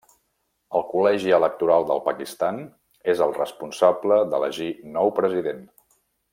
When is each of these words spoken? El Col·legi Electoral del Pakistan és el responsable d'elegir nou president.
El 0.77 0.85
Col·legi 0.93 1.33
Electoral 1.37 1.85
del 1.91 2.01
Pakistan 2.07 2.63
és 3.15 3.23
el 3.27 3.37
responsable 3.37 4.21
d'elegir 4.33 4.73
nou 4.99 5.17
president. 5.23 5.65